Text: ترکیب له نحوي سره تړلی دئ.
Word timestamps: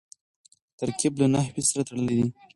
ترکیب 0.79 1.13
له 1.21 1.27
نحوي 1.33 1.63
سره 1.69 1.81
تړلی 1.87 2.15
دئ. 2.19 2.27